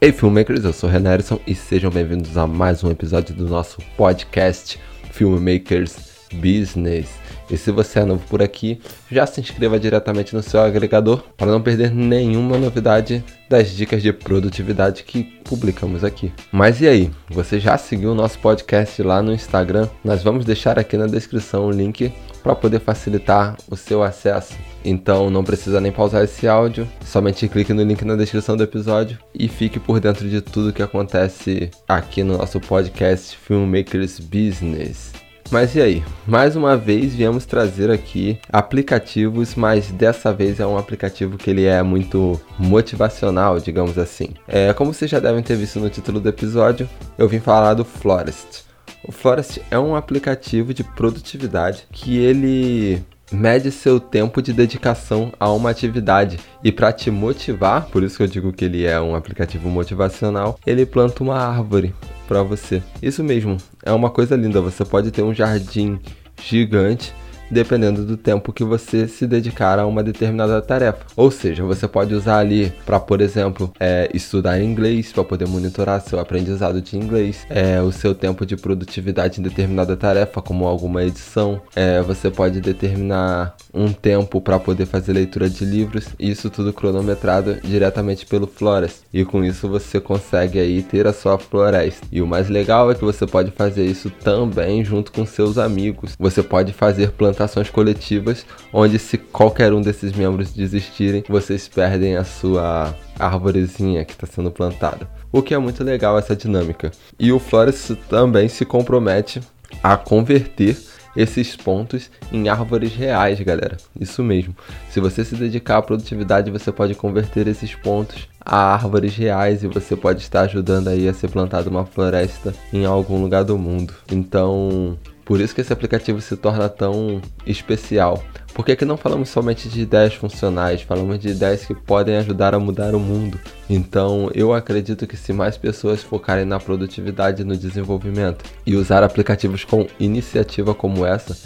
Ei, 0.00 0.12
filmmakers, 0.12 0.62
eu 0.62 0.72
sou 0.72 0.88
Renan 0.88 1.14
Erison 1.14 1.40
e 1.44 1.56
sejam 1.56 1.90
bem-vindos 1.90 2.38
a 2.38 2.46
mais 2.46 2.84
um 2.84 2.90
episódio 2.90 3.34
do 3.34 3.48
nosso 3.48 3.82
podcast 3.96 4.78
Filmmakers 5.10 5.96
Business. 6.34 7.08
E 7.50 7.56
se 7.56 7.72
você 7.72 7.98
é 7.98 8.04
novo 8.04 8.24
por 8.28 8.40
aqui, 8.40 8.80
já 9.10 9.26
se 9.26 9.40
inscreva 9.40 9.76
diretamente 9.76 10.36
no 10.36 10.42
seu 10.42 10.60
agregador 10.60 11.24
para 11.36 11.50
não 11.50 11.60
perder 11.60 11.90
nenhuma 11.90 12.58
novidade 12.58 13.24
das 13.48 13.70
dicas 13.70 14.00
de 14.00 14.12
produtividade 14.12 15.02
que 15.02 15.24
publicamos 15.42 16.04
aqui. 16.04 16.32
Mas 16.52 16.80
e 16.80 16.86
aí, 16.86 17.10
você 17.28 17.58
já 17.58 17.76
seguiu 17.76 18.12
o 18.12 18.14
nosso 18.14 18.38
podcast 18.38 19.02
lá 19.02 19.20
no 19.20 19.32
Instagram? 19.32 19.88
Nós 20.04 20.22
vamos 20.22 20.44
deixar 20.44 20.78
aqui 20.78 20.96
na 20.96 21.06
descrição 21.06 21.66
o 21.66 21.72
link 21.72 22.12
para 22.48 22.56
poder 22.56 22.80
facilitar 22.80 23.58
o 23.70 23.76
seu 23.76 24.02
acesso. 24.02 24.54
Então 24.82 25.28
não 25.28 25.44
precisa 25.44 25.82
nem 25.82 25.92
pausar 25.92 26.24
esse 26.24 26.48
áudio, 26.48 26.88
somente 27.04 27.46
clique 27.46 27.74
no 27.74 27.82
link 27.82 28.02
na 28.06 28.16
descrição 28.16 28.56
do 28.56 28.62
episódio 28.62 29.18
e 29.34 29.48
fique 29.48 29.78
por 29.78 30.00
dentro 30.00 30.26
de 30.26 30.40
tudo 30.40 30.72
que 30.72 30.82
acontece 30.82 31.70
aqui 31.86 32.22
no 32.22 32.38
nosso 32.38 32.58
podcast 32.58 33.36
Filmmakers 33.36 34.18
Business. 34.18 35.12
Mas 35.50 35.74
e 35.74 35.82
aí? 35.82 36.04
Mais 36.26 36.56
uma 36.56 36.74
vez 36.74 37.14
viemos 37.14 37.44
trazer 37.44 37.90
aqui 37.90 38.38
aplicativos, 38.50 39.54
mas 39.54 39.90
dessa 39.90 40.32
vez 40.32 40.58
é 40.58 40.66
um 40.66 40.78
aplicativo 40.78 41.36
que 41.36 41.50
ele 41.50 41.66
é 41.66 41.82
muito 41.82 42.40
motivacional, 42.58 43.60
digamos 43.60 43.98
assim. 43.98 44.28
É, 44.46 44.72
como 44.72 44.94
vocês 44.94 45.10
já 45.10 45.20
devem 45.20 45.42
ter 45.42 45.56
visto 45.56 45.78
no 45.80 45.90
título 45.90 46.18
do 46.18 46.28
episódio, 46.30 46.88
eu 47.18 47.28
vim 47.28 47.40
falar 47.40 47.74
do 47.74 47.84
Florest. 47.84 48.67
O 49.04 49.12
Florest 49.12 49.60
é 49.70 49.78
um 49.78 49.94
aplicativo 49.94 50.74
de 50.74 50.82
produtividade 50.82 51.86
que 51.90 52.18
ele 52.18 53.02
mede 53.30 53.70
seu 53.70 54.00
tempo 54.00 54.40
de 54.40 54.52
dedicação 54.52 55.32
a 55.38 55.50
uma 55.50 55.70
atividade 55.70 56.38
e 56.64 56.72
para 56.72 56.92
te 56.92 57.10
motivar, 57.10 57.86
por 57.86 58.02
isso 58.02 58.16
que 58.16 58.22
eu 58.22 58.26
digo 58.26 58.52
que 58.52 58.64
ele 58.64 58.84
é 58.84 59.00
um 59.00 59.14
aplicativo 59.14 59.68
motivacional, 59.68 60.58
ele 60.66 60.86
planta 60.86 61.22
uma 61.22 61.38
árvore 61.38 61.94
para 62.26 62.42
você. 62.42 62.82
Isso 63.02 63.22
mesmo, 63.22 63.56
é 63.84 63.92
uma 63.92 64.10
coisa 64.10 64.36
linda. 64.36 64.60
Você 64.60 64.84
pode 64.84 65.10
ter 65.10 65.22
um 65.22 65.34
jardim 65.34 65.98
gigante 66.42 67.14
dependendo 67.50 68.04
do 68.04 68.16
tempo 68.16 68.52
que 68.52 68.64
você 68.64 69.08
se 69.08 69.26
dedicar 69.26 69.78
a 69.78 69.86
uma 69.86 70.02
determinada 70.02 70.60
tarefa. 70.60 71.06
Ou 71.16 71.30
seja, 71.30 71.64
você 71.64 71.88
pode 71.88 72.14
usar 72.14 72.38
ali 72.38 72.72
para, 72.84 73.00
por 73.00 73.20
exemplo, 73.20 73.72
é, 73.80 74.08
estudar 74.12 74.60
inglês, 74.60 75.12
para 75.12 75.24
poder 75.24 75.48
monitorar 75.48 76.00
seu 76.00 76.18
aprendizado 76.18 76.80
de 76.80 76.96
inglês, 76.96 77.46
é, 77.48 77.80
o 77.80 77.90
seu 77.90 78.14
tempo 78.14 78.44
de 78.44 78.56
produtividade 78.56 79.40
em 79.40 79.42
determinada 79.42 79.96
tarefa, 79.96 80.42
como 80.42 80.66
alguma 80.66 81.02
edição. 81.02 81.60
É, 81.74 82.00
você 82.02 82.30
pode 82.30 82.60
determinar 82.60 83.56
um 83.72 83.92
tempo 83.92 84.40
para 84.40 84.58
poder 84.58 84.86
fazer 84.86 85.12
leitura 85.12 85.48
de 85.48 85.64
livros, 85.64 86.08
isso 86.18 86.50
tudo 86.50 86.72
cronometrado 86.72 87.58
diretamente 87.62 88.26
pelo 88.26 88.46
Florest. 88.46 89.00
E 89.12 89.24
com 89.24 89.44
isso 89.44 89.68
você 89.68 90.00
consegue 90.00 90.58
aí 90.58 90.82
ter 90.82 91.06
a 91.06 91.12
sua 91.12 91.38
floresta. 91.38 92.06
E 92.10 92.20
o 92.20 92.26
mais 92.26 92.48
legal 92.48 92.90
é 92.90 92.94
que 92.94 93.04
você 93.04 93.26
pode 93.26 93.50
fazer 93.50 93.86
isso 93.86 94.10
também 94.10 94.84
junto 94.84 95.12
com 95.12 95.24
seus 95.24 95.58
amigos. 95.58 96.14
Você 96.18 96.42
pode 96.42 96.72
fazer 96.72 97.12
plantações 97.12 97.37
plantações 97.38 97.70
coletivas, 97.70 98.44
onde 98.72 98.98
se 98.98 99.16
qualquer 99.16 99.72
um 99.72 99.80
desses 99.80 100.12
membros 100.12 100.52
desistirem, 100.52 101.22
vocês 101.28 101.68
perdem 101.68 102.16
a 102.16 102.24
sua 102.24 102.92
árvorezinha 103.16 104.04
que 104.04 104.12
está 104.12 104.26
sendo 104.26 104.50
plantada. 104.50 105.08
O 105.30 105.40
que 105.40 105.54
é 105.54 105.58
muito 105.58 105.84
legal 105.84 106.18
essa 106.18 106.34
dinâmica. 106.34 106.90
E 107.18 107.30
o 107.30 107.38
Flores 107.38 107.92
também 108.08 108.48
se 108.48 108.64
compromete 108.64 109.40
a 109.82 109.96
converter 109.96 110.76
esses 111.16 111.56
pontos 111.56 112.10
em 112.32 112.48
árvores 112.48 112.94
reais, 112.94 113.40
galera. 113.40 113.76
Isso 113.98 114.22
mesmo. 114.22 114.54
Se 114.90 115.00
você 115.00 115.24
se 115.24 115.34
dedicar 115.34 115.78
à 115.78 115.82
produtividade, 115.82 116.50
você 116.50 116.72
pode 116.72 116.94
converter 116.94 117.46
esses 117.46 117.74
pontos 117.74 118.28
a 118.40 118.72
árvores 118.72 119.14
reais 119.16 119.62
e 119.62 119.66
você 119.66 119.94
pode 119.94 120.22
estar 120.22 120.42
ajudando 120.42 120.88
aí 120.88 121.08
a 121.08 121.14
ser 121.14 121.28
plantada 121.28 121.68
uma 121.68 121.84
floresta 121.84 122.54
em 122.72 122.84
algum 122.84 123.20
lugar 123.20 123.44
do 123.44 123.58
mundo. 123.58 123.94
Então, 124.10 124.96
por 125.28 125.42
isso 125.42 125.54
que 125.54 125.60
esse 125.60 125.70
aplicativo 125.70 126.22
se 126.22 126.38
torna 126.38 126.70
tão 126.70 127.20
especial. 127.46 128.24
Porque 128.54 128.72
aqui 128.72 128.86
não 128.86 128.96
falamos 128.96 129.28
somente 129.28 129.68
de 129.68 129.82
ideias 129.82 130.14
funcionais, 130.14 130.80
falamos 130.80 131.18
de 131.18 131.28
ideias 131.28 131.66
que 131.66 131.74
podem 131.74 132.16
ajudar 132.16 132.54
a 132.54 132.58
mudar 132.58 132.94
o 132.94 132.98
mundo. 132.98 133.38
Então, 133.68 134.30
eu 134.32 134.54
acredito 134.54 135.06
que 135.06 135.18
se 135.18 135.34
mais 135.34 135.58
pessoas 135.58 136.02
focarem 136.02 136.46
na 136.46 136.58
produtividade 136.58 137.42
e 137.42 137.44
no 137.44 137.58
desenvolvimento 137.58 138.42
e 138.64 138.74
usar 138.74 139.02
aplicativos 139.02 139.64
com 139.64 139.86
iniciativa 140.00 140.74
como 140.74 141.04
essa, 141.04 141.36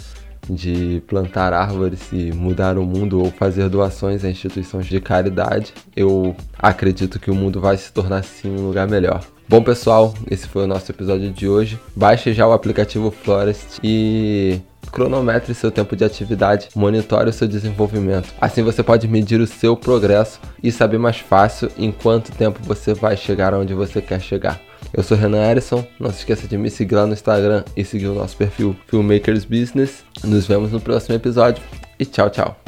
de 0.49 1.03
plantar 1.05 1.51
árvores 1.51 2.07
e 2.13 2.31
mudar 2.31 2.77
o 2.77 2.85
mundo 2.85 3.19
ou 3.19 3.31
fazer 3.31 3.67
doações 3.67 4.23
a 4.23 4.29
instituições 4.29 4.85
de 4.85 5.01
caridade, 5.01 5.73
eu 5.93 6.33
acredito 6.57 7.19
que 7.19 7.29
o 7.29 7.35
mundo 7.35 7.59
vai 7.59 7.75
se 7.75 7.91
tornar 7.91 8.23
sim 8.23 8.49
um 8.49 8.65
lugar 8.65 8.87
melhor. 8.87 9.32
Bom, 9.47 9.61
pessoal, 9.61 10.13
esse 10.29 10.47
foi 10.47 10.63
o 10.63 10.67
nosso 10.67 10.91
episódio 10.91 11.31
de 11.31 11.47
hoje. 11.47 11.79
Baixe 11.95 12.33
já 12.33 12.47
o 12.47 12.53
aplicativo 12.53 13.11
Florest 13.11 13.79
e 13.83 14.59
cronometre 14.91 15.53
seu 15.53 15.71
tempo 15.71 15.95
de 15.95 16.03
atividade, 16.03 16.69
monitore 16.75 17.29
o 17.29 17.33
seu 17.33 17.47
desenvolvimento. 17.47 18.33
Assim 18.39 18.61
você 18.61 18.83
pode 18.83 19.07
medir 19.07 19.41
o 19.41 19.47
seu 19.47 19.75
progresso 19.75 20.39
e 20.61 20.71
saber 20.71 20.97
mais 20.97 21.17
fácil 21.17 21.69
em 21.77 21.91
quanto 21.91 22.31
tempo 22.31 22.59
você 22.63 22.93
vai 22.93 23.17
chegar 23.17 23.53
onde 23.53 23.73
você 23.73 24.01
quer 24.01 24.21
chegar. 24.21 24.61
Eu 24.93 25.01
sou 25.01 25.17
Renan 25.17 25.49
Erison, 25.49 25.85
não 25.99 26.11
se 26.11 26.19
esqueça 26.19 26.47
de 26.47 26.57
me 26.57 26.69
seguir 26.69 26.95
lá 26.95 27.07
no 27.07 27.13
Instagram 27.13 27.63
e 27.75 27.83
seguir 27.83 28.07
o 28.07 28.13
nosso 28.13 28.37
perfil 28.37 28.75
Filmmakers 28.87 29.43
Business. 29.43 30.03
Nos 30.23 30.45
vemos 30.45 30.71
no 30.71 30.79
próximo 30.79 31.15
episódio 31.15 31.63
e 31.99 32.05
tchau, 32.05 32.29
tchau. 32.29 32.62